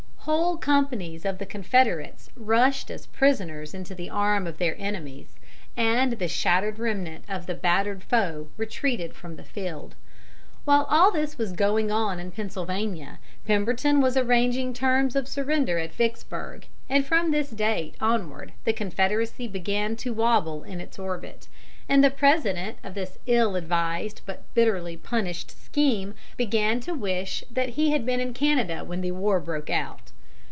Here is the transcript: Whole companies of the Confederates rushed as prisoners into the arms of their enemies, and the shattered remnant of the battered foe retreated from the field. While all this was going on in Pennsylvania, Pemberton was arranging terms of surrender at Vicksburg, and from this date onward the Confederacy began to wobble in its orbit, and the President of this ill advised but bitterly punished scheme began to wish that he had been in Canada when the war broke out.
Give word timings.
Whole 0.25 0.55
companies 0.57 1.25
of 1.25 1.39
the 1.39 1.47
Confederates 1.47 2.29
rushed 2.35 2.91
as 2.91 3.07
prisoners 3.07 3.73
into 3.73 3.95
the 3.95 4.11
arms 4.11 4.49
of 4.49 4.59
their 4.59 4.75
enemies, 4.77 5.33
and 5.75 6.11
the 6.13 6.27
shattered 6.27 6.77
remnant 6.77 7.25
of 7.27 7.47
the 7.47 7.55
battered 7.55 8.03
foe 8.03 8.47
retreated 8.55 9.15
from 9.15 9.35
the 9.35 9.43
field. 9.43 9.95
While 10.63 10.85
all 10.91 11.11
this 11.11 11.39
was 11.39 11.53
going 11.53 11.89
on 11.91 12.19
in 12.19 12.29
Pennsylvania, 12.29 13.17
Pemberton 13.47 13.99
was 13.99 14.15
arranging 14.15 14.75
terms 14.75 15.15
of 15.15 15.27
surrender 15.27 15.79
at 15.79 15.91
Vicksburg, 15.91 16.67
and 16.87 17.03
from 17.03 17.31
this 17.31 17.49
date 17.49 17.95
onward 17.99 18.51
the 18.63 18.73
Confederacy 18.73 19.47
began 19.47 19.95
to 19.95 20.13
wobble 20.13 20.61
in 20.63 20.79
its 20.79 20.99
orbit, 20.99 21.47
and 21.89 22.01
the 22.03 22.11
President 22.11 22.77
of 22.83 22.93
this 22.93 23.17
ill 23.25 23.55
advised 23.57 24.21
but 24.27 24.43
bitterly 24.53 24.95
punished 24.95 25.51
scheme 25.59 26.13
began 26.37 26.79
to 26.79 26.93
wish 26.93 27.43
that 27.51 27.69
he 27.69 27.91
had 27.91 28.05
been 28.05 28.19
in 28.21 28.33
Canada 28.33 28.83
when 28.85 29.01
the 29.01 29.11
war 29.11 29.39
broke 29.39 29.69
out. 29.71 30.11